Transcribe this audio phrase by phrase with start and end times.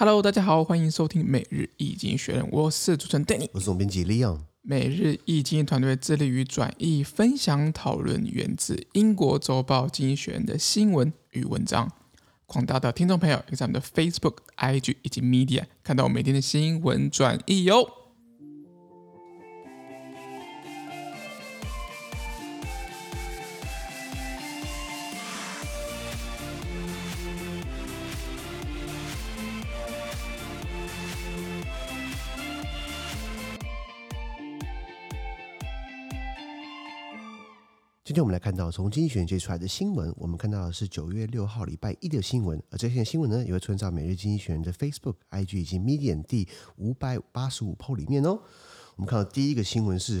[0.00, 4.38] Hello，大家好，欢迎收听每日易经济学人，我是主持人 Danny，我是总编辑 Leon。
[4.62, 11.90] 每日易经济团队致力于转译、分享、讨论源自英国周报《经济学人》的新闻与文章。
[12.46, 17.82] 广大的听众朋友，可以在我们的 Facebook、IG 以及 Media 看到我每天的新闻转译哟。
[17.82, 17.88] 今
[38.18, 48.40] 今天我们来看到从经济学界出来的新闻，我们看到的是九月六号礼拜一的新闻，而这些新闻呢也会存在每日经济学人的 Facebook、IG 以及 Medium 第五百八十五 po 里面哦。
[48.96, 50.20] 我们看到第一个新闻是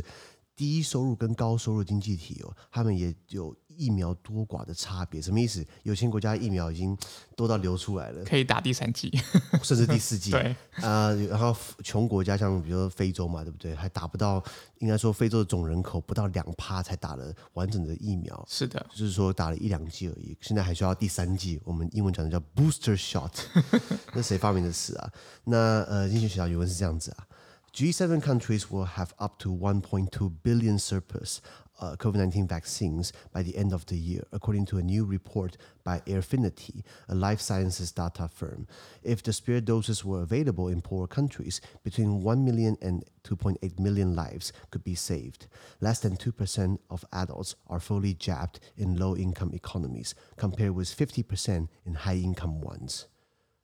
[0.54, 3.52] 低收入跟高收入经济体哦，他们也有。
[3.78, 5.64] 疫苗多寡的差别什么意思？
[5.84, 6.98] 有些国家疫苗已经
[7.36, 9.08] 多到流出来了，可以打第三剂，
[9.62, 10.32] 甚至第四剂。
[10.32, 10.42] 对
[10.82, 13.74] 啊、呃，然后穷国家像比如说非洲嘛，对不对？
[13.74, 14.42] 还打不到，
[14.80, 18.44] 应该说非洲的总人口不到两趴才打了完整的疫苗。
[18.48, 20.36] 是的，就是说打了一两剂而已。
[20.40, 23.30] 现在还需要第三剂，我们英文讲的叫 booster shot。
[24.12, 25.12] 那谁发明的词啊？
[25.44, 27.26] 那呃，经济学校语文是这样子啊
[27.72, 31.38] ：G7 countries will have up to 1.2 billion surplus。
[31.80, 36.82] Uh, COVID-19 vaccines by the end of the year, according to a new report by Airfinity,
[37.08, 38.66] a life sciences data firm.
[39.04, 44.16] If the spare doses were available in poor countries, between 1 million and 2.8 million
[44.16, 45.46] lives could be saved.
[45.80, 51.94] Less than 2% of adults are fully jabbed in low-income economies, compared with 50% in
[51.94, 53.06] high-income ones.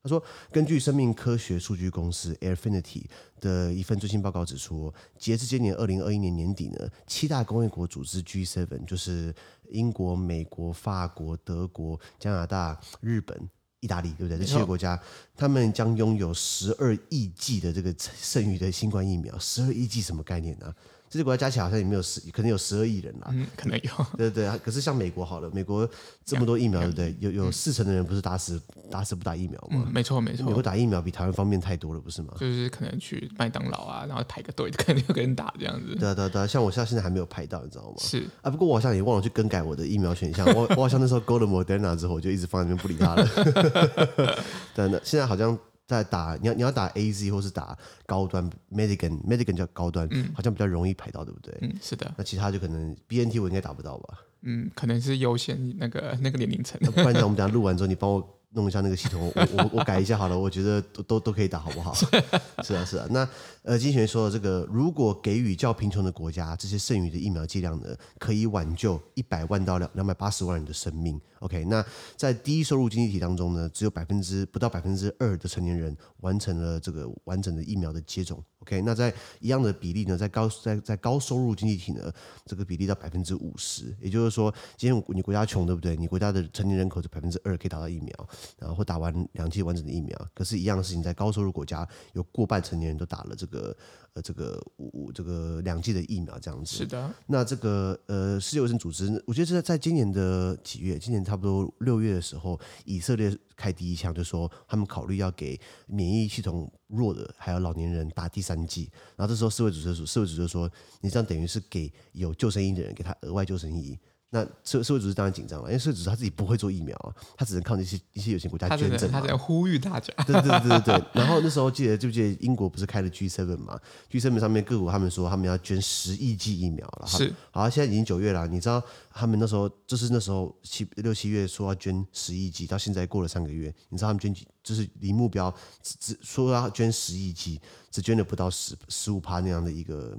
[0.04, 3.04] 他说，根据生命科学数据公司 Airfinity
[3.40, 9.34] 的一份最新报告指出，截至今年二零二一年年底呢，七大工业国组织 G7，就是
[9.70, 13.48] 英国、美国、法国、德国、加拿大、日本、
[13.80, 14.36] 意大利，对不对？
[14.36, 15.00] 这七个国家，
[15.34, 19.38] 他们将拥有十二亿剂的这个剩余的新冠疫苗。
[19.38, 20.76] 十二亿剂什么概念呢、啊？
[21.14, 23.28] 这些国家加起来好像也没有十，可能有十二亿人啦。
[23.30, 23.90] 嗯，可能有。
[24.18, 25.88] 对对对，可是像美国好了，美国
[26.24, 27.14] 这么多疫苗，对不对？
[27.20, 28.60] 有有四成的人不是打死
[28.90, 29.84] 打死不打疫苗吗？
[29.86, 30.44] 嗯，没错没错。
[30.44, 32.34] 美国打疫苗比台湾方便太多了，不是吗？
[32.40, 35.94] 就是可能去麦当劳啊，然后排个队，肯定有个人打这样子。
[35.94, 37.96] 对啊对啊对啊，像我现在现在还没有排到，你知道吗？
[38.00, 40.44] 是啊，不过我好像也忘了去更改我的疫苗选项。
[40.52, 44.34] 我我好像那时候勾了 Moderna 之后，我就一直放在那边不理他了。
[44.74, 45.56] 对，那现在好像。
[45.86, 51.56] 在打你要你要打 A Z 或是打高端 Medican Medican 叫高端，嗯，好像比较容易排到，对不对？
[51.60, 52.12] 嗯，是的。
[52.16, 54.18] 那其他就可能 B N T 我应该打不到吧？
[54.42, 56.80] 嗯，可能是优先那个那个年龄层。
[56.92, 58.40] 不然等我们等下录完之后，你帮我。
[58.54, 61.92] 弄一下那个系统，我我我改一下好了，我觉得都都都可以打，好不好？
[62.64, 63.06] 是啊是啊。
[63.10, 63.28] 那
[63.62, 71.20] 呃，经济学说的这个，如果给予较贫穷的国家这些剩余的疫苗剂量呢，可以挽救一百万到两两百八十万人的生命。
[71.40, 71.84] OK，那
[72.16, 78.42] 在低收入经济体当中呢，只有百分之不到百分之二的成年人完成了这个完整的疫苗的接种。
[78.64, 82.10] OK，那在一样的比例呢，在高在在高收入经济体呢，
[82.46, 83.94] 这个比例到百分之五十。
[84.00, 85.94] 也就是说，今天你国家穷，对不对？
[85.94, 88.14] 你国家的成年人口是百分之二可以打到疫苗。
[88.58, 93.76] 然后会打完两剂完整的疫苗，可是，一样的事情在高收入国家，有过半成年人都打了这个
[94.14, 96.76] 呃这个五这个两剂的疫苗，这样子。
[96.76, 97.12] 是的。
[97.26, 108.90] 那这个呃世界卫生组织，我觉得是在在今年的几月，今年差不多六月的时候，以色列开第一枪，就说他们考虑要给免疫系统弱的还有老年人打第三剂。
[109.16, 110.70] 然后这时候世卫组织说，世卫组织就说，
[111.00, 113.98] 你这样等于是给有救生衣的人给他额外救生衣。
[114.34, 119.08] 那社社会组织当然紧张了，因为社会组织他自己不会做疫苗啊，他只能靠那些一些有钱国家捐赠。
[119.08, 120.12] 他在呼吁大家。
[120.26, 121.04] 对对对对对。
[121.12, 123.78] 然后那时候记得记不记得英国不是开了 G7 嘛
[124.10, 127.06] ？G7 上面各国他们说他们要捐十亿剂疫苗了。
[127.06, 127.32] 是。
[127.52, 134.48] 好，现在已经九月了，你知道他们那时候就是那时候七六七月说要捐十亿剂，到现在过了三个月，你知道他们捐几？
[134.64, 137.60] 就是离目标只只说要捐十亿剂，
[137.92, 140.18] 只捐了不到十十五趴那样的一个。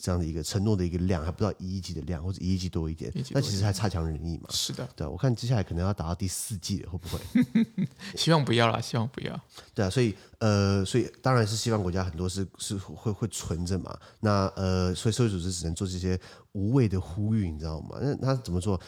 [0.00, 4.48] 这样的一个承诺的一个量，还不到一亿剂的量，或者一亿剂多一点，那其实还差强人意嘛。
[4.50, 7.20] 是的，对，我看接下来可能要达到第四季了，会不会？
[8.16, 9.40] 希望不要啦，希望不要。
[9.74, 13.98] 对啊，所以呃，所以当然是西方国家很多是是会会存着嘛。
[14.20, 16.18] 那呃，所以社会组织只能做这些
[16.52, 17.98] 无谓的呼吁，你知道吗？
[18.00, 18.80] 那他怎么做？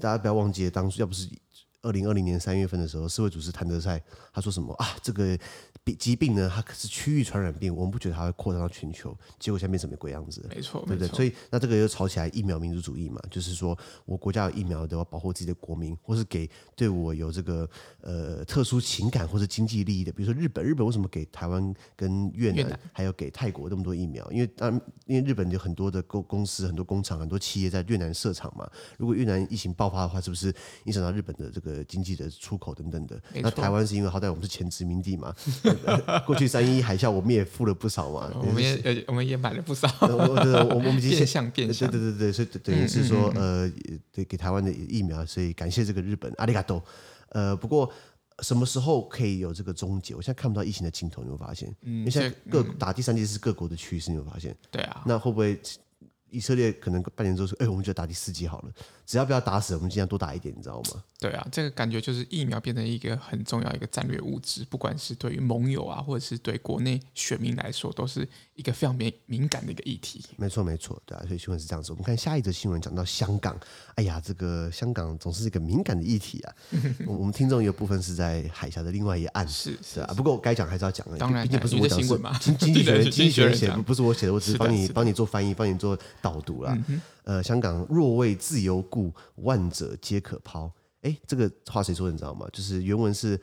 [0.00, 1.28] 大家不要忘记，当初要不是
[1.82, 4.02] 二零二零年三月份的时候，世卫组织谭德赛
[4.32, 4.96] 他说什么啊？
[5.02, 5.38] 这个
[5.84, 5.96] 病。
[5.98, 10.44] 疾病呢，它可是区域传染病，我们不觉得它会扩散到全球，结果现在变成什么鬼样子？
[10.48, 11.08] 没错，对不对？
[11.08, 17.68] 所以那这个又吵起来疫苗民族主义嘛，就是说我国家有疫苗，都要保护自己的国民，或是给对我有这个
[18.00, 24.28] 呃特殊情感或是经济利益的，比如说日本，日本为什么给台湾跟越南，越南还有给泰国那么多疫苗？
[24.32, 28.68] 因为当然，因为日本有很多的公公司、很多工厂、很多企业在越南设厂嘛。
[28.98, 30.52] 如果越南疫情爆发的话，是不是
[30.84, 33.20] 影响到日本的这个个经济的出口等等的。
[33.42, 35.34] 那台湾是因为好歹我们是前殖民地嘛，
[36.26, 39.88] 过去三一海啸我们也付了不少嘛， 我们也我们也买了不少。
[40.00, 43.70] 我我我们已经变相变相，对对对对，所以等于是说呃，
[44.10, 46.82] 对给台湾的疫苗，所以感谢这个日本阿里嘎多。
[47.30, 47.90] 呃，不过。
[48.42, 50.14] 什么时候可以有这个终结？
[50.14, 55.60] 我现在看不到疫情的尽头，你会发现，嗯，因为现在各打第三剂是各国的趋势，你会发现，对啊，那会不会？
[56.30, 58.72] 以色列可能半年之后说：“哎，我们就打第四剂好了，
[59.12, 70.24] 只要不要打死，我们尽量多打一点，你知道吗？”对啊，这个感觉就是疫苗变成一个很重要一个战略物资，不管是对于盟友啊，或者是对国内选民来说，都是一个非常敏敏感的一个议题。
[70.38, 71.92] 没错，没错，对啊，所以新闻是这样子。
[71.92, 73.54] 我们看下一则新闻，讲到香港。
[73.96, 76.54] 哎呀，这个香港总是一个敏感的议题啊。
[77.06, 80.14] 我们听众有部分是在海峡的另外一岸，是是啊。
[80.16, 86.76] 不过该讲还是要讲的，当然，毕竟不是我讲，的经经济学人 经济学人写，不是我写的，我只是帮你帮你做翻译，帮你做导读啦。
[87.24, 90.72] 呃，香港若为自由故，万者皆可抛。
[91.02, 92.12] 哎，这个话谁说的？
[92.12, 92.48] 你知道吗？
[92.52, 93.40] 就是原文是：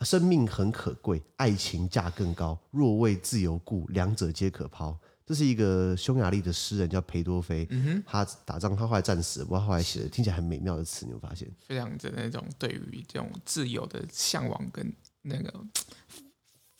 [0.00, 2.58] 生命很可贵，爱情价更高。
[2.70, 4.98] 若为自由故，两者皆可抛。
[5.26, 7.66] 这是一个匈牙利的诗人，叫裴多菲。
[7.70, 11.50] 嗯，他打仗，他后来战死，不过后来写的听起来很美妙的词，你有发现？
[11.66, 14.92] 非常的那种对于这种自由的向往跟
[15.22, 15.52] 那个。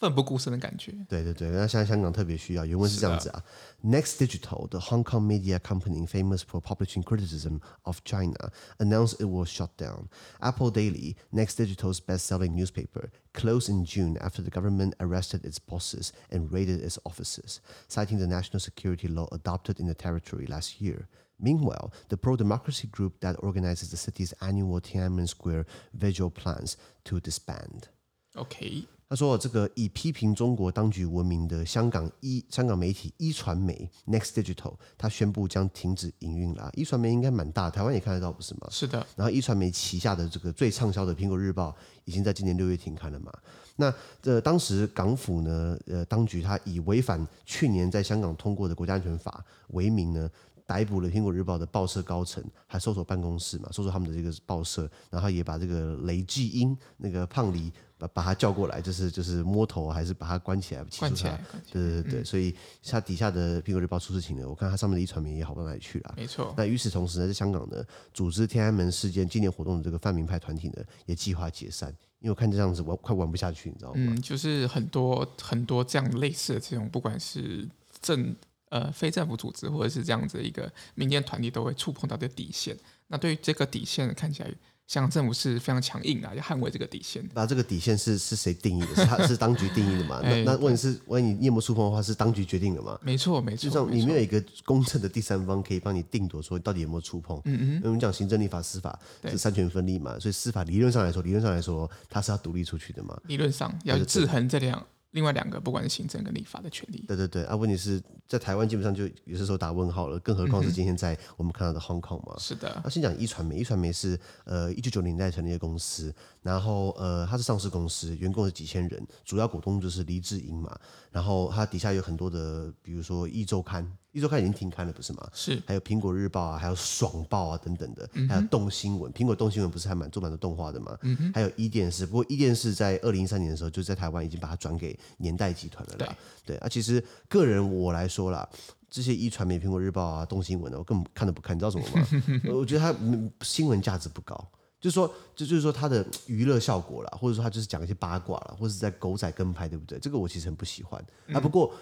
[0.04, 0.94] 奋不顾身的感觉。
[1.10, 2.66] 对对对，那现在香港特别需要。
[2.66, 3.44] 原文是这样子啊：
[3.84, 9.44] Next Digital, the Hong Kong media company famous for publishing criticism of China, announced it will
[9.44, 10.08] shut down.
[10.40, 16.14] Apple Daily, Next Digital's best-selling newspaper, closed in June after the government arrested its bosses
[16.32, 17.60] and raided its offices,
[17.90, 21.10] citing the national security law adopted in the territory last year.
[21.38, 27.90] Meanwhile, the pro-democracy group that organizes the city's annual Tiananmen Square vigil plans to disband.
[28.38, 28.88] Okay.
[29.15, 36.69] 他说：“这个以批评中国当局闻名的香港一香港媒体一传媒 Next Digital，他宣布将停止营运了。
[36.75, 38.67] 一传媒应该蛮大，台湾也看得到，不是吗？
[38.73, 39.07] 是的。
[39.15, 41.71] 然后一传媒旗下的这个最畅销的《苹果日报》
[42.07, 43.33] 已经在今年六月停刊了嘛？
[43.77, 50.29] 那这当时港府呢，呃，当局他以违反去年在香港通过的国家安全法为名呢，
[50.67, 57.73] 逮捕了《苹果日报》的报社高层，还搜索办公室嘛，搜索他们的这个报社，然后也把这个雷继英那个胖梨。”
[58.09, 60.85] 把把他叫过来，就是就是摸头，还是把他关起来？
[60.99, 61.39] 关起来，
[61.71, 64.49] 对对对，嗯、所以他底下的苹果日报出事情了。
[64.49, 66.15] 我看他上面的一传媒也好不到哪里去了。
[66.17, 66.55] 没错。
[66.57, 71.91] 那与此同时呢，在香港呢，组织天安门事件纪念活动的这个泛民派团体呢，也计划解散，
[72.21, 73.97] 因为我看这样子玩快玩不下去，你知道吗？
[73.99, 77.69] 嗯，就是很多很多这样类似的这种，不管是
[78.01, 78.35] 政
[78.71, 82.77] 呃非政府组织，或者是这样子的一个民间团体，都会触碰到的底线。
[83.09, 84.51] 那对于这个底线看起来。
[84.87, 87.27] 香港政府是非常强硬的，要捍卫这个底线。
[87.35, 88.95] 那这个底线是是谁定义的？
[88.95, 90.21] 是他是当局定义的嘛？
[90.23, 92.99] 那那问题是，万一你有没有触碰的话，是当局决定的嘛？
[93.03, 93.69] 没错，没错。
[93.69, 97.41] 就像你没有一个公正的第三方可以帮你定夺，说到底有没有触碰？
[97.45, 97.81] 嗯嗯。
[97.85, 103.19] 我们讲行政、立法、司法是三权分立嘛，所以司法理论上来说，理论上来说，它是要独立出去的嘛。
[103.27, 104.87] 理论上要制衡这两。
[105.15, 112.37] 另外两个，不管是行政跟立法的权利，对对对啊，问题是在台湾基本上就有些时候打问号了，更何况是今天在我们看到的 Hong Kong 嘛。
[112.37, 112.81] 是的。
[112.83, 116.13] 那先讲一传媒，一传媒是呃一九九零年代成立的公司，
[116.43, 120.77] 然后呃它是上市公司，员工是几千人，主要股东就是黎智英嘛，
[121.13, 123.91] 然后它底下有很多的，比如说一周刊。
[124.15, 125.29] 一周刊已经停刊了，不是吗？
[125.35, 129.13] 是，还有苹果日报啊，还有爽报啊等等的，嗯、还有动新闻。
[129.13, 130.97] 苹果动新闻不是还蛮做蛮多动画的吗？
[131.03, 136.17] 嗯、哼还有一电视，不过一电视在二零一三年的时候，就在台湾已经把它转给年代集团了啦。
[136.47, 138.49] 对，对啊，其实个人我来说啦，
[138.89, 142.07] 这些一传媒、苹果日报啊、动新闻的，我根本看都不看，你知道什么吗？
[142.55, 142.97] 我觉得它
[143.43, 144.37] 新闻价值不高，
[144.81, 149.99] 就是说，就就是说它的娱乐效果啦，或者说它就是讲一些八卦啦，或者是在狗仔跟拍，对不对？
[149.99, 151.41] 这个我其实很不喜欢、嗯、啊。
[151.41, 151.75] 不过。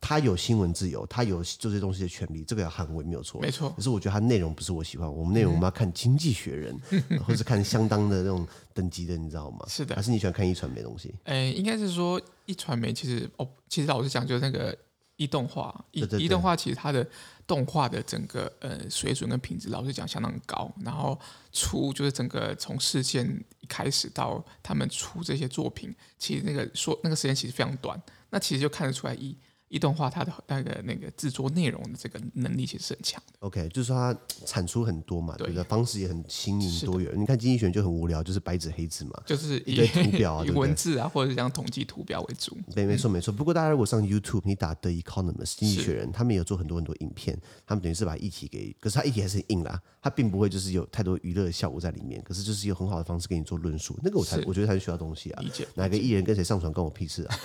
[0.00, 3.38] 他有新闻自由，他有做这些东西的权利，这个要捍卫没有错。
[3.40, 3.68] 没错。
[3.70, 6.74] 可是我觉得他内容不是我喜欢，我们内容我们要看《经济学人》
[7.10, 9.58] 嗯， 或是看相当的那种等级的，你知道吗？
[9.68, 9.94] 是的。
[9.94, 11.14] 还是你喜欢看一传媒东西？
[11.24, 14.76] 诶、欸，应该是说一传媒其实哦，其实老实讲，就是那个
[15.16, 17.06] 一动画，一一动画其实它的
[17.46, 20.72] 动画的整个呃水准跟品质，老实讲相当高。
[20.82, 21.18] 然后
[21.52, 23.26] 出就是整个从事件
[23.60, 29.36] 一开始到他们出这些作品，其实那个说那个时间其实非常短，那其实就看得出来一。
[29.70, 33.38] 一段话它的那个那个制作内容的这个能力其实是很强的。
[33.38, 35.62] OK，就是说它产出很多嘛，对不对？
[35.64, 37.12] 方式也很新颖多元。
[37.16, 42.58] 你看经济学人就很无聊，就是白纸黑字嘛，就是以图表啊， 以文字啊，或者是这样统计图表为主。
[42.74, 43.32] 对，没错没错。
[43.32, 53.96] 不过大家如果上 YouTube，你打 The Economist 经济学人，他们有做很多很多影片，他们等于是把议题给，可是他议题还是很硬啦，他并不会就是有太多娱乐的效果在里面，可是就是有很好的方式给你做论述。
[54.02, 55.40] 那个我才我觉得才是需要东西啊。
[55.42, 55.64] 理解。
[55.76, 57.36] 哪个艺人跟谁上床，关我屁事啊？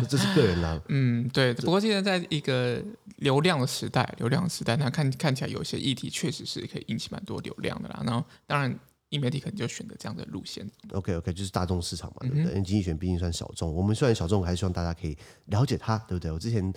[0.08, 0.80] 这是个人啦。
[0.88, 1.52] 嗯，对。
[1.72, 2.52] 不过现在在一个。
[2.52, 2.82] 呃，
[3.16, 8.02] 流量的时代，流量的时代，那看看起来有些议题确实是可以引起蛮多流量的啦。
[8.04, 10.68] 然后，当然英媒体可能就选择这样的路线。
[10.92, 12.42] OK OK，就是大众市场嘛，对不对？
[12.42, 16.30] 嗯、哼因为经济学毕竟算小众，我们虽然小众，还是希望大家可以了解它，对不对？
[16.30, 16.72] 我之前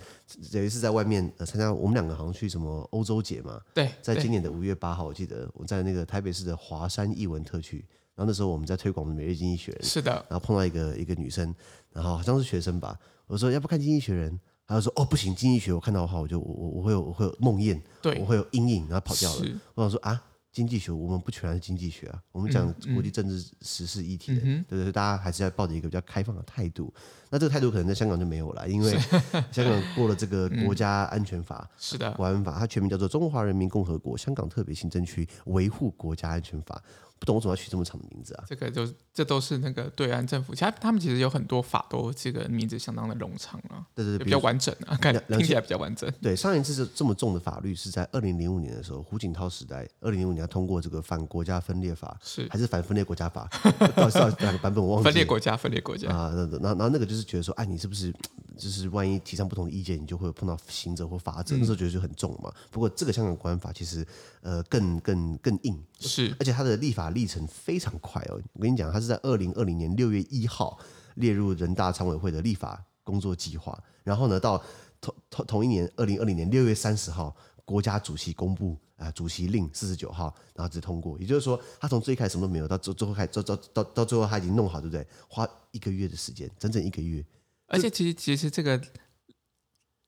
[0.52, 7.84] 有一次在外面呃参加，我们两个好像去什么欧洲节嘛，对，在今年的五月八号，我记得我在那个台北市的华山艺文特区，
[8.14, 11.54] 然后那时候我们在推广《每日经济学人》，是的，然后碰到一个一个女生，
[11.92, 14.32] 然后好像是学生吧，我说要不看《经济学人》，
[14.66, 19.46] 她就说哦不行，《经济学》我看到的话，我就我我我会有我会有梦魇，对，我会有阴影，然后跑掉了。
[19.74, 20.20] 我想说啊。
[20.52, 24.90] 经济学，我们不全然是经济学啊，我们讲国际政治时事议题的，嗯嗯、对不对？
[24.90, 26.90] 大家还是要抱着一个比较开放的态度。
[27.28, 28.98] 那这个态度可能在香港就没有了，因为
[29.52, 36.82] 香港过了这个国家安全法，嗯、是的，国安法，它全名叫做《中华人民共和国香港特别行政区维护国家安全法》。
[37.18, 38.44] 不懂我怎么要取这么长的名字啊？
[38.46, 46.12] 这个就这都是那个对岸政府，其实他们其实有很多法都这个名字相当的冗长啊，对对对，比较完整啊，看听起来比较完整。
[46.20, 53.48] 对，上一次这这么重的法律是在二零零五年的时候，胡锦涛时代，二零零五年要通过这个反国家分裂法，是还是反分裂国家法？
[53.96, 55.12] 到底到底哪个版本我忘记了。
[55.12, 58.12] 分裂国家，分裂国家啊，那那那那个就是觉得说，哎，你是不是
[58.56, 61.56] 就是万一提倡不同的意见，你就会碰到刑责或罚则？
[61.56, 62.52] 嗯、那时候觉得就很重嘛。
[62.70, 64.06] 不过这个香港国安法其实
[64.42, 67.92] 呃更更更硬，是，而且它的立法历程非常。
[68.06, 68.38] 快哦！
[68.52, 70.78] 我跟你讲，它是在二零二零年六月一号
[71.14, 74.62] 列入人大常委会的立法工作计划，然后呢，到
[75.00, 77.34] 同同同一年二零二零年六月三十号，
[77.64, 81.18] 国家主席公布啊、呃、主席令四十九号，然后直通过。
[81.18, 85.06] 也就是说，他从最开始什么都没有，到最最后开到到到到最后他已经弄好，对不对？
[85.26, 87.24] 花一个月的时间，整整一个月。
[87.66, 88.80] 而且其实其实这个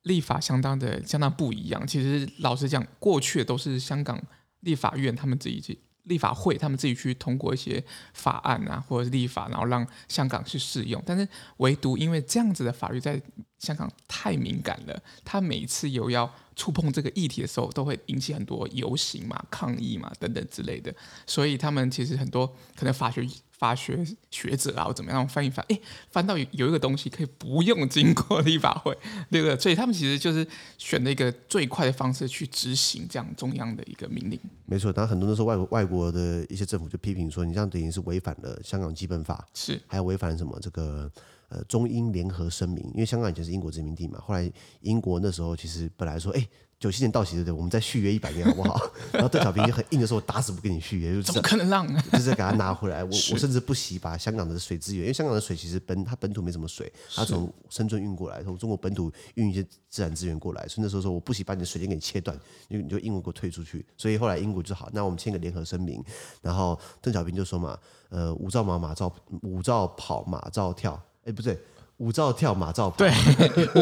[0.02, 1.86] 立法相当的相当不一样。
[1.86, 4.22] 其实老实讲，过去都是香港
[4.60, 5.78] 立法院他们自己去。
[6.04, 7.84] 立法会他们自己去通过一些
[8.14, 11.02] 法案啊，或者是立法，然后让香港去适用。
[11.04, 13.20] 但是唯独因为这样子的法律在
[13.58, 20.94] 香港太敏感了，他每次有要触碰这个议题的时候，都会引起很多游行嘛、抗议嘛等等之类的。
[21.26, 23.28] 所以他们其实很多可能法学。
[23.58, 25.78] 法学学者啊，或怎么样翻一翻，哎，
[26.10, 28.96] 翻到有有一个东西可以不用经过立法会，
[29.30, 29.58] 对不对？
[29.58, 30.46] 所以他们其实就是
[30.78, 34.38] 选了一个最快的方式去执行这样中央的一个命令。
[34.64, 41.10] 没错，当然很多都是外国外国的一些政府就批评说，你这样等于是违反了香港基本法，是还有违反什么这个
[41.48, 44.50] 呃中英联合声明，因为香港以前是英国殖民地嘛，后来
[44.82, 46.48] 英国那时候其实本来说，哎。
[46.78, 47.52] 九七年到期对不对？
[47.52, 48.80] 我们再续约一百年好不好？
[49.12, 51.84] 然后邓小平就很硬的说：“我打死不跟你续约。”就是怎么可能 让？
[52.12, 53.02] 就是给他拿回来。
[53.02, 60.68] 我我甚至不惜把香港的水资源，因为香港的水其实本它本土没什么水，它从深圳运过来，从中国本土运一些自然资源过来。
[60.68, 63.84] 所以那时候说我不惜把你的水电给你切断，你你就英国给我退出去。
[63.96, 66.00] 所以后来英国就好，那我们签个联合声明。
[66.42, 67.76] 然后邓小平就说嘛
[68.10, 71.58] ：“呃，舞照马马照五兆跑马照跳。”哎，不对。
[71.98, 72.96] 舞照跳，马照跑。
[72.96, 73.12] 对，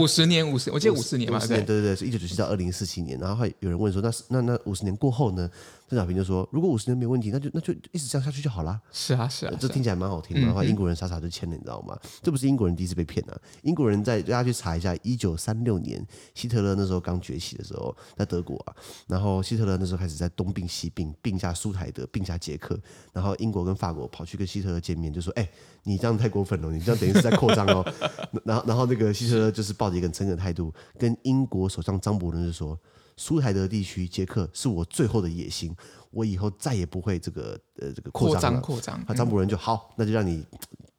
[0.00, 3.18] 五十年，五十，我记得五十年嘛，对对对，是一九九七到二零四七年。
[3.18, 5.50] 然后还有人问说，那那那五十年过后呢？
[5.88, 10.43] 邓小平就说：“如果五十年没问题，那就那就一直这样下去就好了。”是啊，是啊，这听起来蛮好听的。
[10.43, 11.97] 然后英国人傻傻就签了，你知道吗？
[12.23, 13.38] 这不是英国人第一次被骗啊！
[13.62, 18.75] 英国人在大家去查一下，一九三六年希特勒那时候刚崛起的时候，在德国啊，
[19.07, 22.76] 然后希特勒那时候开始在东并西并，并下苏台德，并下捷克，
[23.12, 25.49] 然后英国跟法国跑去跟希特勒见面，就说：“哎，
[25.85, 27.87] 你这样太过分了，你这样等于是在扩张哦。
[28.45, 32.76] ”然后，然后那个希特勒就是抱着一个诚恳的态度，跟英国首相张伯伦就说。
[33.16, 35.75] 苏台德地区，捷克是我最后的野心，
[36.11, 38.61] 我以后再也不会这个呃这个扩张了。
[38.61, 40.44] 扩张，那张伯伦就好，那就让你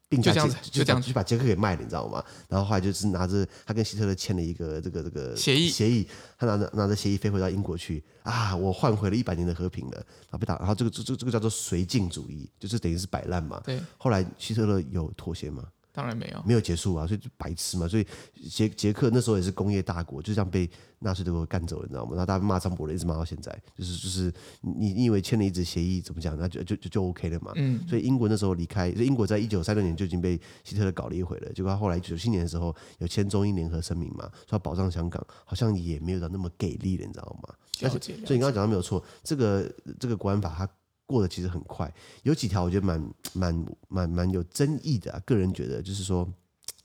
[0.10, 2.24] 并驾捷，就这样就把捷克给卖了，你知道吗？
[2.50, 6.08] 然后后来就是拿着他跟希特勒签了一个这个这个协议，协议，
[6.40, 13.62] 他拿着拿着协议飞回到英国去啊，我换回了一百年的和平了，然后被打，然后这个这这这个叫做绥靖主义，就是等于是摆烂嘛。
[13.64, 15.64] 对，后来希特勒有妥协吗？
[15.98, 17.88] 当然没有，没有结束啊，所以就白痴嘛。
[17.88, 18.06] 所以
[18.52, 22.12] 捷捷克那时候也是工业大国，就这样被纳粹德国干走了，你知道吗？
[22.12, 27.52] 然后大家骂张伯伦，一直骂到现在，就是就是你你以为签了一纸协议怎么讲，那就就就就 OK 了嘛。
[27.56, 27.84] 嗯。
[27.90, 31.52] 所以英国那时候离开，英国在一九三六年就已经被希特勒搞了一回了。
[31.52, 37.56] 结果他后来九七年的时候有签中英联合声明嘛，说要保障香港，好像也没有到那么给力了，你知道吗？
[37.72, 39.68] 所以你刚刚讲的没有错，这个
[40.00, 40.70] 这个国安法它。
[41.08, 41.92] 过得其实很快，
[42.24, 45.20] 有几条我觉得蛮蛮蛮蛮有争议的啊。
[45.26, 46.32] 个人觉得就是说，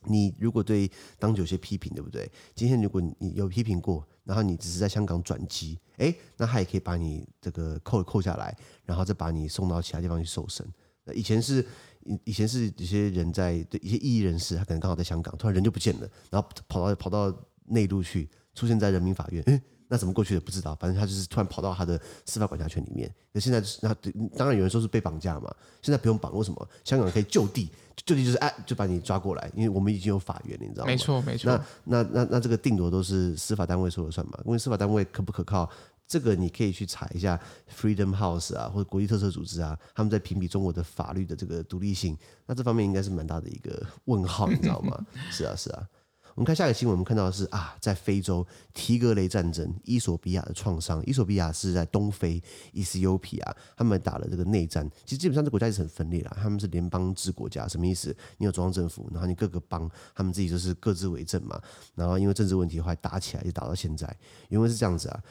[0.05, 2.31] 你如果对当局有些批评，对不对？
[2.55, 10.65] 今天如果你有批评过，然后你只是在香港转机，诶，那他也可以把你这个扣扣下来，然后再把你送到其他地方去受审。
[11.05, 11.67] 那以前是
[12.05, 17.37] 以以前是有些人在对一些异议人士，他可能刚好在香港，突然人就不见了，然后跑到跑到
[17.67, 19.63] 内陆去，出现在人民法院。
[19.93, 23.15] 那怎么过去的不知道，反正他就是突然跑到他的司法管辖权里面。
[23.31, 23.95] 那现在那
[24.39, 26.69] 当然有人说是被绑架嘛，现在不用绑，为什么？
[26.83, 27.69] 香港可以就地，
[28.07, 30.91] 就地就是哎，就把你抓过来，因为我们已经有法院了，你知道吗？
[30.91, 31.51] 没错，没错。
[31.85, 34.39] 那那那那这个定夺都是司法单位说了算嘛？
[34.47, 35.69] 因为司法单位可不可靠？
[36.09, 37.39] 这个你可以去查一下
[37.71, 44.99] Freedom House 啊，或者国际特色组织啊，他们在评比中国的法律的这个独立性，那这方面应该是蛮大的一个问号，你知道吗？
[45.31, 45.87] 是啊，是啊。
[46.35, 51.03] 我们看下一个新闻，我们看到的是啊，在非洲提格雷战争，伊索比亚的创伤。
[51.05, 54.89] 伊索比亚是在东非，Ethiopia，他们打了这个内战。
[55.05, 58.17] 其实基本上这国家是很分裂啦，他们是联邦制国家，什么意思？
[58.39, 61.61] 你有中央政府，然后你各个邦，他们自己就是各自为政嘛。
[61.95, 64.17] 然后因为政治问题，后来打起来，就打到现在。
[64.49, 65.23] 原文是这样子啊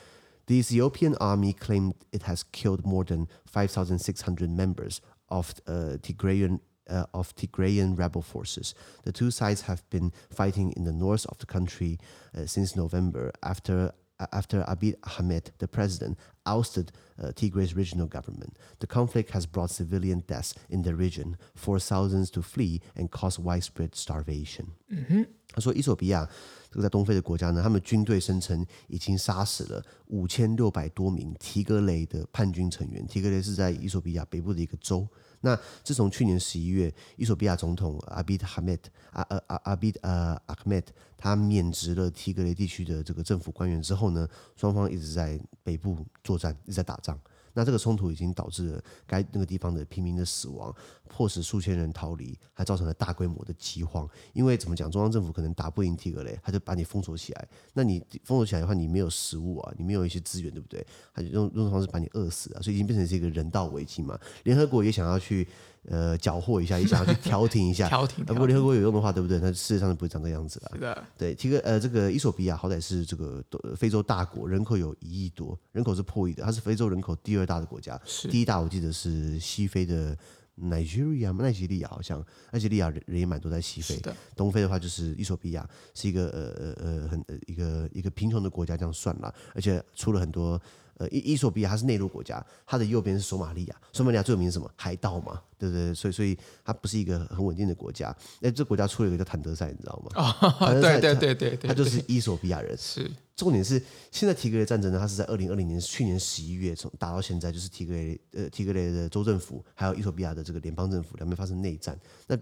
[0.45, 5.51] ：The Ethiopian army claimed it has killed more than five thousand six hundred members of
[5.65, 8.72] uh Tigrayan Uh, of Tigrayan rebel forces.
[9.02, 11.98] The two sides have been fighting in the north of the country
[12.32, 13.90] uh, since November after
[14.30, 18.56] after Abiy Ahmed, the president, ousted uh, Tigray's regional government.
[18.78, 23.42] The conflict has brought civilian deaths in the region, forced thousands to flee, and caused
[23.42, 24.68] widespread starvation.
[24.88, 26.26] 嗯哼，他说，伊索比亚
[26.70, 33.04] 这个在东非的国家呢，他们军队声称已经杀死了五千六百多名提格雷的叛军成员。
[33.08, 35.06] 提格雷是在伊索比亚北部的一个州。
[35.41, 47.19] 那自从去年十一月，伊索比亚总统阿比哈梅特阿呃阿阿比呃阿克梅特他免职了提格雷地区的这个政府官员之后呢，双方一直在北部作战，一直在打仗。
[47.53, 50.73] 那这个冲突已经导致了该那个地方的平民的死亡，
[51.11, 54.07] 迫使数千人逃离，还造成了大规模的饥荒。
[54.31, 57.47] 因为怎么讲，中央政府可能打不赢提格雷，他就把你封锁起来。
[57.73, 60.85] 那你封锁起来的话，你没有食物啊，你没有一些资源，对不对？
[61.13, 64.17] 他就用用这种方式把你饿死啊，所以已经变成是一个人道危机嘛。
[64.43, 65.45] 联合国也想要去。
[65.89, 67.87] 呃，缴获一下，也想要去调停一下。
[67.89, 68.23] 调停。
[68.27, 69.39] 如果联合国有用的话，对不对？
[69.39, 70.71] 那事实上就不会长这样子了。
[70.75, 71.03] 是的。
[71.17, 73.43] 对，提格呃，这个伊索比亚好歹是这个
[73.75, 77.99] 非洲大国，人口有一亿多，人口是破亿的，它是非洲人口第二大的国家。
[78.29, 80.15] 第一大我记得是西非的
[80.59, 83.97] Nigeria，奈及利亚好像，奈及利亚人人也蛮多在西非。
[83.97, 84.15] 的。
[84.35, 90.61] 东非的话就是伊索比亚，是一个呃呃呃很一个一个贫穷的国家，这样算了，而且出了很多。
[91.01, 94.71] 呃，伊伊索比亚它是内陆国家，它的右边是索马利亚，索马利亚最有名是什么？
[94.75, 95.91] 海盗嘛，对不对？
[95.95, 98.15] 所以，所以它不是一个很稳定的国家。
[98.41, 100.11] 哎，这国家出了一个叫坦德赛，你知道吗？
[100.59, 102.77] 哦， 对对对对对，他就是伊索比亚人。
[102.77, 103.81] 是，重点是
[104.11, 111.99] 现在提格雷战争呢，它是在二零二零年去年十一月从打到现在，就是提格雷呃提格雷的州政府还有伊索比亚的这个联邦政府两边发生内战。
[112.27, 112.37] 那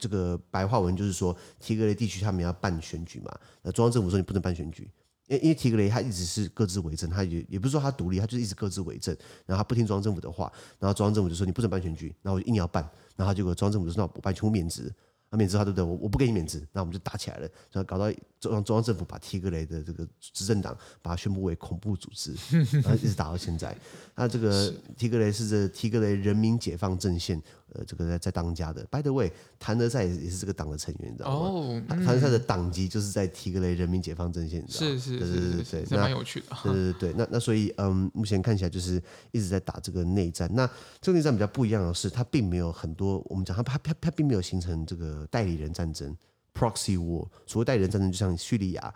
[0.00, 4.90] 这个白话文就是说，提格雷地区他们要办选举嘛，那中央政府说你不能办选举。
[5.36, 9.16] 因因为提格雷他一直是各自为政，他也也不是说他独立，他就是一直各自为政，
[9.46, 14.92] 然后他不听中央政府的话，然后中央政府就说你不准办选举，然后我就硬要办，然后结果中央政府就说那我办全部免职。
[15.30, 15.82] 他免职，他对不对？
[15.82, 22.34] 我我不给你免职，那我们就打起来了，然后搞到中央中央政府把提格雷的这个执政党把它宣布为恐怖组织，
[22.82, 23.74] 然后一直打到现在。
[24.14, 27.42] 那这个 提格雷是这提格雷人民解放阵线，
[27.74, 28.84] 呃，这个在在当家的。
[28.90, 31.46] By the way，谭德赛也是这个党的成员，你知道吗？
[31.46, 34.92] 哦，谭德赛的党籍就是在提格雷人民解放阵线，你知道吗？
[34.92, 36.46] 是是是对对对对，蛮有趣的。
[36.62, 40.48] 对对对，那那所以嗯，目前看起来就是一直在打这个内战。
[40.52, 40.68] 那
[41.00, 45.26] 这个内战比较不一样的是，它并没有很多我们讲它它它它并没有形成这个。
[45.30, 46.14] 代理人战争
[46.52, 48.94] （proxy war），所谓代理人战争，就像叙利亚，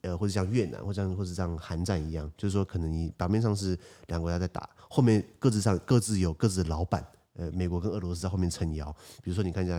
[0.00, 7.06] 呃，或者像越南，或者像或者像韩战一样，就是说，可能你表面上是两个国家在打，后面各自上各自有各自的老板。
[7.36, 8.94] 呃，美国跟俄罗斯在后面撑腰。
[9.22, 9.74] 比如说，你看一下，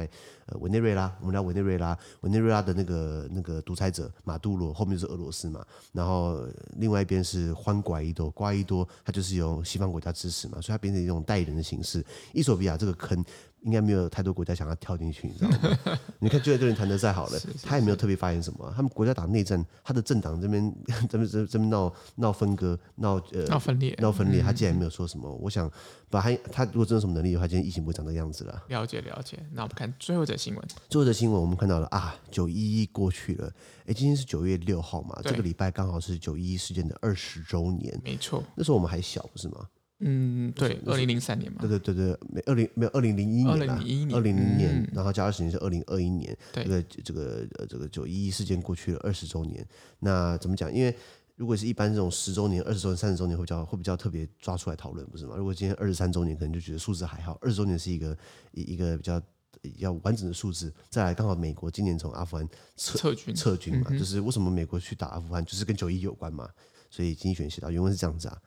[0.45, 5.65] 呃，委内瑞拉，我们聊委内瑞拉，委内瑞拉的那个那个独裁者马杜罗，后面是俄罗斯嘛。
[5.91, 6.45] 然后
[6.77, 12.05] 另外一边是欢瓜伊多，瓜伊多他就是由西方国家支持嘛，所以他变成一种代理人的形式。
[12.33, 13.23] 伊索比亚这个坑。
[13.67, 15.99] 应该没有太多国家想要跳进去，你知道吗？
[16.19, 18.71] 你看，就在这里谈得再好了，他也没有特别发言什么。
[18.73, 20.73] 他们国家打内战，他的政党这边
[21.09, 24.41] 这边这这边闹闹分割，闹呃闹分裂，闹分裂。
[24.41, 25.29] 他竟然没有说什么。
[25.41, 25.69] 我想，
[26.09, 28.63] 把他他如果真有什么能力的话，今天疫情不会长这个样子了。
[28.69, 29.37] 了解了解。
[29.51, 30.67] 那我们看最后的新闻。
[30.87, 33.51] 最后的新闻，我们看到了啊，九一一过去了。
[33.85, 35.19] 哎，今天是九月六号嘛？
[35.23, 37.99] 这个礼拜刚好是九一一事件的二十周年。
[38.01, 38.41] 没错。
[38.55, 39.67] 那时候我们还小，不是吗？
[39.99, 49.65] 嗯，对，二零零三年嘛，对对对对，没二零没有二零零一年，二零零一年，二零零年，嗯、然后加二十年是二零二一年，对这个这个呃这个九一一事件过去了二十周年，
[49.99, 50.71] 那怎么讲？
[50.71, 50.95] 因为
[51.35, 55.35] 如果是一般这种十周年、二十周年、三十周年会比较会比较特别抓出来讨论，不是吗？
[55.35, 58.15] 如果今天二十三周年，可能就觉得数字还好，二十周年是一个
[58.51, 59.19] 一一个比较
[59.61, 60.71] 比较完整的数字。
[60.89, 66.47] 再来，刚好美国今年从阿富汗撤撤军撤军嘛，嗯、就是为什么美国去打阿富汗，就是跟九一有关嘛。
[66.89, 68.41] 所以经济学写到原文是这样子啊。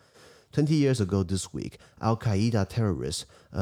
[0.52, 3.56] 20 years ago this week, Al Qaeda terrorists uh,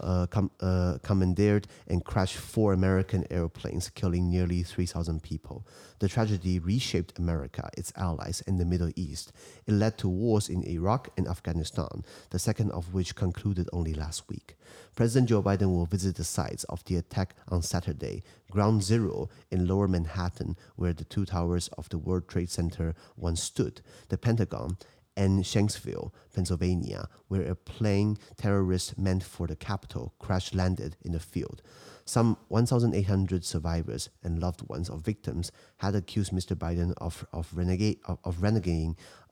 [0.00, 5.64] uh, com- uh, commandeered and crashed four American airplanes, killing nearly 3,000 people.
[6.00, 9.32] The tragedy reshaped America, its allies, and the Middle East.
[9.66, 14.28] It led to wars in Iraq and Afghanistan, the second of which concluded only last
[14.28, 14.56] week.
[14.96, 19.68] President Joe Biden will visit the sites of the attack on Saturday, Ground Zero in
[19.68, 24.76] lower Manhattan, where the two towers of the World Trade Center once stood, the Pentagon,
[25.16, 31.20] and Shanksville, Pennsylvania, where a plane terrorist meant for the Capitol crash landed in the
[31.20, 31.62] field.
[32.04, 36.56] Some 1,800 survivors and loved ones of victims had accused Mr.
[36.56, 38.42] Biden of, of, renegade, of, of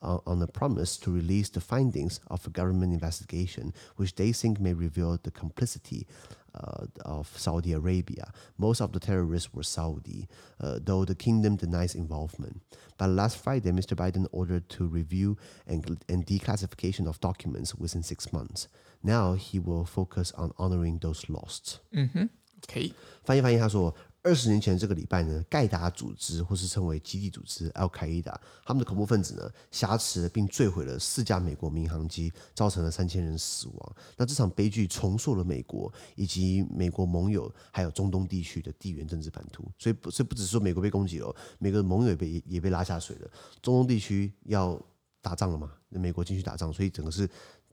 [0.03, 4.61] uh, on a promise to release the findings of a government investigation, which they think
[4.61, 6.07] may reveal the complicity
[6.55, 8.33] uh, of Saudi Arabia.
[8.59, 10.29] Most of the terrorists were Saudi,
[10.61, 12.61] uh, though the kingdom denies involvement.
[12.99, 13.95] But last Friday, Mr.
[13.95, 18.69] Biden ordered to review and, and declassification of documents within six months.
[19.03, 21.81] Now he will focus on honoring those lost.
[21.93, 22.31] 嗯
[22.67, 22.93] 可以。
[23.25, 23.95] 翻译翻译，他说。
[24.23, 33.97] 二十年前这个礼拜呢，盖达组织或是称为基地组织 Al-Qaeda，他们的恐怖分子呢，挟持并坠毁了四架美国民航机，造成了三千人死亡。
[34.19, 39.65] 那这场悲剧重塑了美国以及美国盟友还有中东地区的地缘政治版图。
[39.79, 43.31] 所以不，所以不只是说美国被攻击了，美国的盟友也被也被拉下水了。
[43.63, 44.79] 中东地区要
[45.23, 45.73] 打仗了嘛？
[45.89, 47.27] 那美国进去打仗，所以整个是。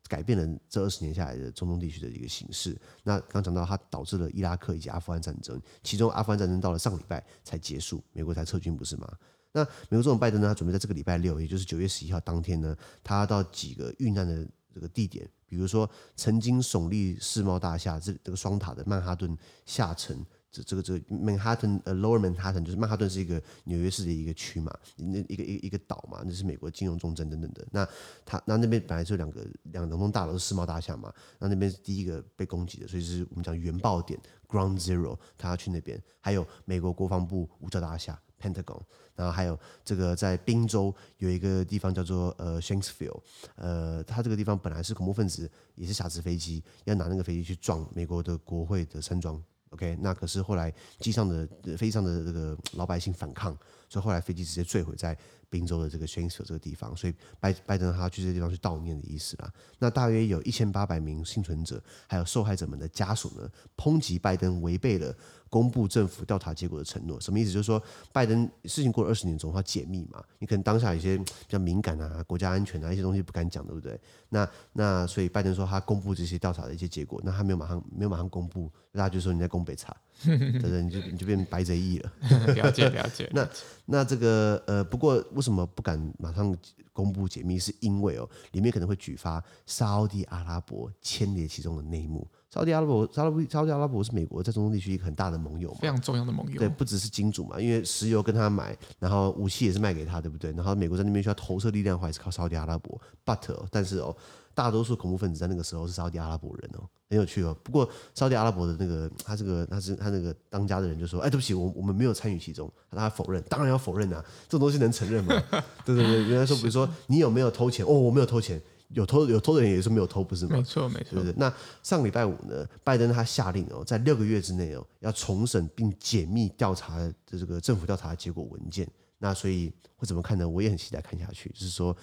[0.07, 2.75] 改变了这二十年下来的中东地区的一个形势。
[3.03, 9.07] 那刚讲到，它导致了伊拉克以及阿富汗战争，其中阿富汗战争到了上礼拜才结束，美国才撤军，不是吗？
[9.51, 20.25] 那美国总统拜登呢，他准备在这个礼拜六，也就是九月十一号当天呢，他到几个遇难的这个地点，比如说曾经耸立世贸大厦这这个双塔的曼哈顿下城。
[20.63, 27.67] 这个这个 Manhattan 呃 Lower Manhattan 就是曼哈顿是一个纽约市的一个区嘛，那一个一个一个岛嘛，那是美国金融重镇等等的。
[27.71, 27.87] 那
[28.25, 36.01] 他那那边本来就两个两栋大楼是世贸大厦嘛，那那边是第一个被攻击的，所以是我们讲原爆点 Ground Zero，他要去那边。
[36.19, 38.81] 还有美国国防部五角大厦 Pentagon，
[39.15, 43.21] 然后还有这个在宾州有一个地方叫做呃 Shanksville，
[43.55, 49.41] 呃，它这个地方本来是恐怖分子也是挟持飞机，要拿那个飞机去撞美国的国会的山庄。
[49.69, 53.57] OK，那可是后来机上的飞机上的这个老百姓反抗，
[53.89, 55.17] 所以后来飞机直接坠毁在
[55.49, 59.51] 宾州的这个 Shanksville 这个地方，所以拜拜登他去这个地方去悼念的意思啦。
[59.79, 65.15] 那大约有一千八百名幸存者还有受害者们的家属呢，抨击拜登违背了
[65.49, 67.19] 公布政府调查结果的承诺。
[67.21, 67.51] 什么意思？
[67.51, 67.81] 就是说
[68.11, 70.23] 拜登事情过了二十年，总要解密嘛。
[70.39, 73.99] 你可能当下有些比较敏感啊，国家安全啊一些东西不敢讲，对不对？
[74.29, 80.81] 那那所以拜登说他公布这些调查的一些结果，那他没有马上没有马上公布，大家就说你在攻北查， 对不对？
[80.81, 82.11] 你就你就变白贼翼了。
[82.45, 83.29] 了 解了解。
[83.33, 83.49] 那
[83.85, 85.23] 那这个呃，不过。
[85.33, 86.55] 为什么不敢马上
[86.93, 87.59] 公布解密？
[87.59, 92.27] 是因为哦，里面可能会举发沙地阿拉伯牵连其中的内幕。
[92.57, 96.59] 沙特阿拉伯，沙特沙特阿拉伯是美国在中东地区一个很大的盟友嘛，非常重要的盟友。
[96.59, 100.51] 对，不只是金主嘛，因为石油跟他买，然后武器也是卖给他，对不对？
[100.53, 102.99] 然后美国在那边需要投射力量的话，也是靠沙特阿拉伯。
[103.25, 104.15] But 哦，但是哦。
[104.57, 107.55] 大多数恐怖分子在那个时候是沙特阿拉伯人哦，很有趣哦。
[107.61, 115.39] 不过沙特阿拉伯的那个他这个他是他那个当家的人就说：“哎，对不起，我我们没有参与其中。”他否认，当然要否认啊，这种东西能承认吗？
[115.85, 117.85] 对对对，原来说，比如说你有没有偷钱？
[117.85, 120.57] 哦，我没有偷钱，有偷有偷的人也是没有偷，不是吗？
[120.57, 121.15] 没错没错。
[121.15, 121.33] 对对。
[121.37, 128.87] 那上礼拜五呢，拜登他下令哦，在六个月之内哦，要重审并解密调查的这个政府调查结果文件。
[129.17, 130.47] 那所以会怎么看呢？
[130.47, 131.95] 我也很期待看下去，就是说。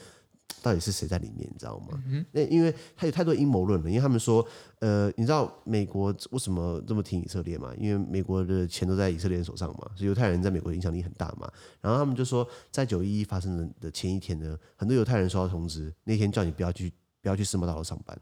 [0.62, 2.02] 到底是谁在里面，你知道吗？
[2.32, 3.88] 那因为他有太多阴谋论了。
[3.88, 4.46] 因为他们说，
[4.80, 7.72] 呃，你知道美国为什么这么挺以色列吗？
[7.78, 11.50] 因为美国的钱都在以色列人手上嘛，所以犹太人在美国影响力很大嘛。
[11.80, 16.90] 然后他们就说，在九一一发生的的前一天呢，很多犹太人收到通知，那天叫你不要去，
[17.20, 18.18] 不要去世贸大楼上班，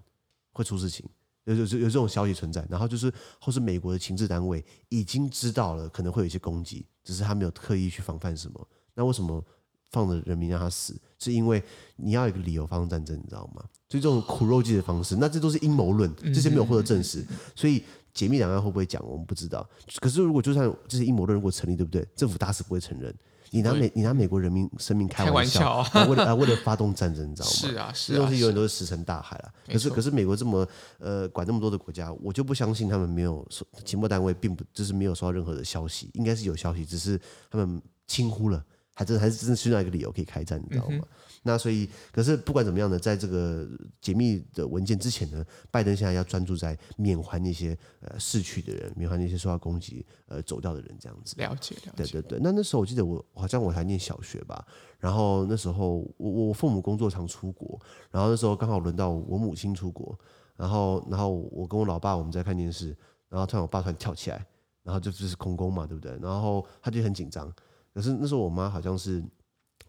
[0.52, 1.08] 会出事情，
[1.44, 2.66] 有有有这种消息存在。
[2.68, 8.68] 然后就是，或是美国的情治单位已经知道了可能会有一些攻击，只是他没有特意去防范什么。
[8.94, 9.44] 那为什么？
[9.92, 11.62] 放着人民让他死，是因为
[11.96, 13.62] 你要有一个理由发动战争，你知道吗？
[13.88, 17.24] 所以这种苦肉计的方式，那这都是阴谋论，这些没有获得证实。
[17.54, 19.68] 所以解密两岸会不会讲，我们不知道。
[20.00, 22.04] 可是如果就算这些阴谋论如果成立，对不对？
[22.16, 23.14] 政府打死不会承认。
[23.54, 27.52] 你拿美你拿美国人民生命开玩笑，玩笑啊、为了啊为了发动战争，你知道吗？
[27.52, 29.52] 是啊，是啊，这东西永远都是石沉大海了。
[29.66, 30.66] 可是可是美国这么
[30.98, 38.64] 呃管那么多的国家，我就不相信他们没有说，情报单位并不就是没有收到任何的消息，应该是有消息，只是他们轻忽了。
[39.02, 40.98] 还真还是真的需要一个理由可以开战，你知道吗？
[41.00, 41.08] 嗯、
[41.42, 43.68] 那所以，可是不管怎么样呢，在这个
[44.00, 51.34] 解密的文件之前呢，拜登现在要专注在缅怀那些呃逝去的人，缅怀那些受到攻击呃走掉的人，这样子。
[51.36, 51.92] 了解，了解。
[51.96, 52.38] 对对对。
[52.40, 54.64] 那那时候我记得我好像我还念小学吧，
[54.98, 60.16] 然后那时候我我父母工作常出国，然后那时候刚好轮到我母亲出国，
[60.56, 62.96] 然后然后我跟我老爸我们在看电视，
[63.28, 64.46] 然后突然我爸突然跳起来。
[64.84, 66.10] 然后就就是空攻嘛，对不对？
[66.20, 67.46] 然后他就很紧张。
[67.94, 69.22] 可是那时候我妈好像是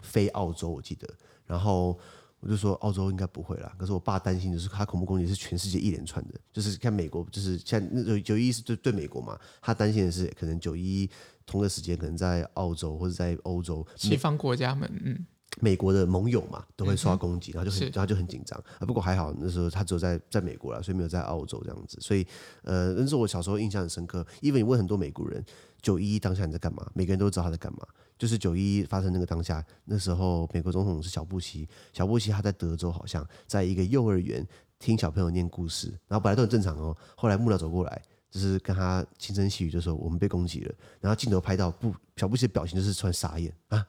[0.02, 1.08] 飞澳洲，我记得。
[1.46, 1.98] 然后
[2.40, 3.74] 我就说澳洲应该不会啦。
[3.78, 11.10] 可是我爸担心的是，他恐怖攻击是全世界一连串的，就是看美国，就是像那九一一是对对美国嘛，他担心的是可能九一一
[11.46, 15.26] 同个时间可能在澳洲或者在欧洲西方国家们，嗯。
[15.62, 18.86] 美国的盟友嘛，都会受到攻击，然后就很，然后就很紧张啊。
[18.86, 21.98] 不过还好，那时候他只有在在美国了，所以没有在澳洲这样子。
[22.02, 22.26] 所以，
[22.64, 24.26] 呃，那是我小时候印象很深刻。
[24.42, 25.44] 因为你问很多美国人，
[25.82, 26.86] 九一一当下你在干嘛？
[26.94, 27.80] 每个人都知道他在干嘛。
[28.18, 34.46] 就是九一一发生那个当下，那时候美国总统是小布希，小布希他在德州，好像在一个幼儿园
[34.80, 36.96] 听小朋友念故事，然后本来都很正常哦。
[37.16, 43.86] 后来幕僚走过来，就是跟他轻声细语就说：“我们被攻击了。”然后镜头拍到布小布希的表情就是突然傻眼啊。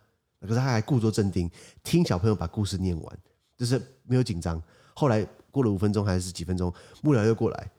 [0.46, 1.50] 可是他还故作镇定，
[1.82, 3.18] 听小朋友把故事念完，
[3.56, 4.62] 就是没有紧张。
[4.94, 7.70] 后来过了五分钟还是几分钟，幕僚又过来，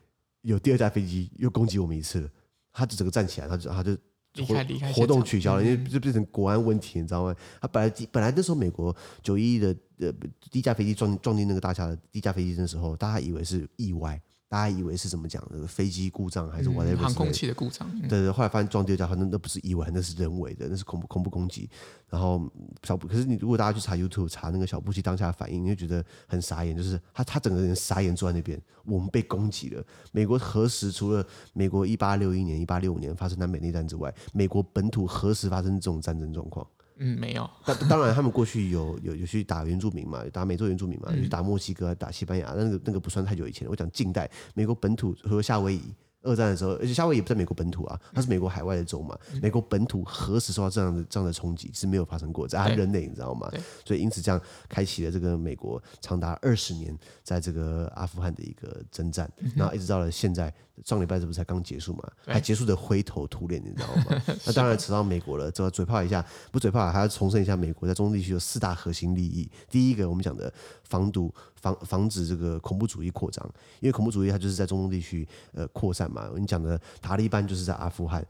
[0.41, 2.29] 有第二架飞机又攻击我们一次了。
[2.71, 3.91] 他就整个站起来，他就他就
[4.33, 7.35] 离开离开活动取消了，因为就变成国安问题，你知道吗？
[7.61, 10.11] 他本来本来那时候美国九一一的呃
[10.51, 14.21] 第一架飞机撞撞进那个大厦的第一架飞机的时候，大家以为是意外。
[14.47, 15.65] 大家以为是怎么讲的？
[15.65, 17.89] 飞机故障还是 whatever？、嗯、航空器的故障。
[18.01, 21.69] 对对，后来发现撞第二架，那那不是意外，那是人为的，那是恐怖恐怖攻击。
[22.07, 22.49] 然后
[22.83, 29.83] 小布，可是你如果大家去查 YouTube 查那个小布希当下的反应，你会觉得很傻眼，就是他他整个人傻眼坐在那边，我们被攻击了。
[30.11, 36.65] 美国何时除了美国一八六一年、一八六五年发生南北内战之外，美国本土何时发生这种战争状况？
[36.97, 37.49] 嗯，没有。
[37.65, 43.67] 当当然，他们过去有有有去打原住民嘛，打美洲原住民嘛，有去打墨西哥、打西班牙，那个那个不算太久以前。
[43.69, 45.93] 我讲近代，美国本土和夏威夷。
[46.27, 49.15] 二战的时候，而且夏威夷也不在美国本土啊，它是美国海外的州嘛。
[49.43, 53.47] 美国本土何时受到这样的这样的冲击是没有发生过，在他人类，你知道吗？
[53.85, 60.51] 所以因此这样开启了这个美国长达二十年在这个阿富汗的一个征战，然后一直到了现在，
[60.83, 62.03] 上礼拜这不是才刚结束嘛？
[62.25, 64.21] 还结束的灰头土脸，你知道吗？
[64.45, 69.49] 那当然扯到美国了，这个嘴炮一下，不嘴炮还要重申一下，美国在中东地区有四大核心利益。
[69.69, 70.51] 第一个，我们讲的
[70.83, 71.33] 防堵。
[71.65, 73.43] 防防止这个恐怖主义扩张，
[73.79, 76.29] 因为恐怖主义它就是在中东地区呃扩散嘛。
[76.37, 78.23] 你讲的塔利班就是在阿富汗，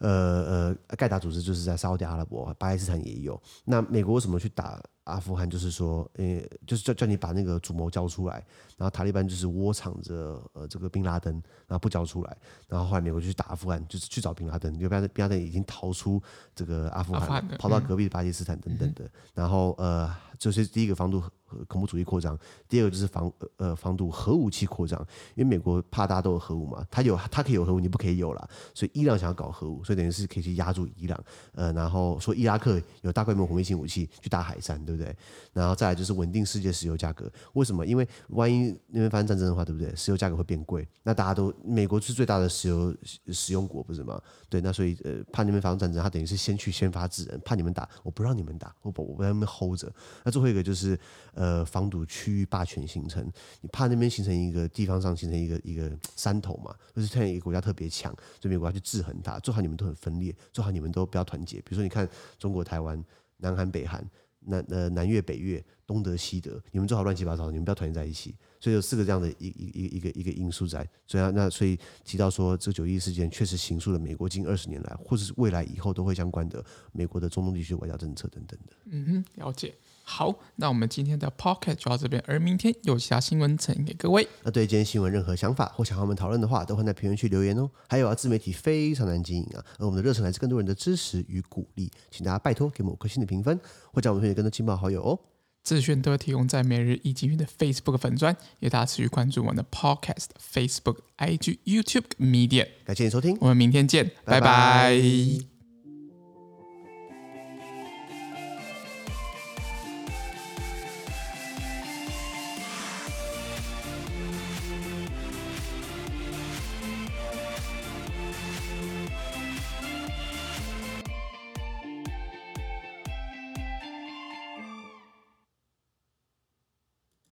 [0.00, 3.40] 呃呃，盖达组织就是在沙乌地阿拉伯，巴基斯坦也有。
[3.64, 5.48] 那美国为什么去打阿富汗？
[5.48, 8.44] 就是说，呃，就是叫叫你把那个主谋交出来。
[8.76, 11.32] 然后塔利班就是窝藏着呃这个宾拉登，
[11.66, 12.36] 然后不交出来。
[12.66, 16.22] 然后后来美国就去打阿富汗，就是去找宾拉登，因为宾宾拉登已经逃出
[16.54, 19.04] 这个阿富汗，富汗跑到隔壁的巴基斯坦等等的。
[19.04, 21.22] 嗯、然后呃，这是第一个防堵。
[21.68, 24.98] 恐怖主义扩张，第二个就是防呃防堵核武器扩张，
[25.34, 28.48] 因为美国怕大家都有核武嘛，他有他可以有核武，你不可以有啦。
[28.74, 35.14] 所以伊朗想要搞核武，所以等于是可以去压住伊朗，呃，然后说伊拉克有大规模毁灭性武器去打海珊，对不对？
[35.52, 37.86] 然后再来就是稳定世界石油价格，为什么？
[37.86, 39.94] 因为万一那边发生战争的话，对不对？
[39.96, 42.94] 石油价格会变贵，那大家都美国是最大的石油
[43.32, 44.20] 使用国，不是吗？
[44.48, 49.92] 对，那所以呃怕那边发生战争，他等于是先去先发制人，怕你们打，我不让你们打，我不我不让他们 hold 着。
[50.24, 50.98] 那最后一个就是。
[51.40, 53.24] 呃防堵区域霸权形成，
[53.62, 56.74] 你怕那边形成一个地方上形成一个一个山头嘛？
[56.94, 61.56] 就是现在一个国家特别强，所以美国要去制衡它，做好你们都很分裂，做好你们都不要团结。
[61.62, 62.06] 比如说，你看
[62.38, 63.02] 中国台湾、
[63.38, 64.06] 南韩、北韩、
[64.40, 68.36] 南呃南越、北越、东德、西德，你们做好乱七八糟，你们不要团结在一起。
[68.60, 78.76] 所以有四个这样的一一一一个一个因素在，所以啊那所以提到说，这九一一事件确实形塑了美国近二十年来，或者是未来以后都会相关的美国的中东地区外交政策等等的。
[78.90, 79.74] 嗯哼，了解。
[80.02, 84.26] 好，那我们今天的 Pocket 就到这边，而明天有其他新闻呈给各位。
[84.42, 87.70] 那对今天新闻任何想法或想和我们讨论的话，都欢迎在评论区留言哦。
[87.88, 93.58] 还有啊，自媒体非常难经营啊，而我们的热忱来自更多人的支持与鼓励，请大家拜托给某颗星的评分，
[93.92, 95.18] 或将我们推荐更多亲朋好友哦。
[95.62, 102.66] 资讯都会提供在每日一经云的 Facebook 粉专，也大家持续关注我们的 Podcast、Facebook、IG、YouTube、Media。
[102.84, 104.40] 感谢你收听，我们明天见，拜拜。
[104.40, 105.49] 拜拜。